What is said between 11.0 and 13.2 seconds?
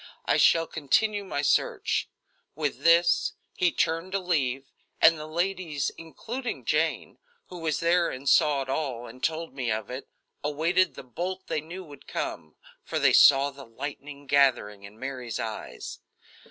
bolt they knew would come, for they